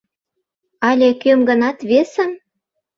[0.89, 2.31] Але кӧм-гынат весым?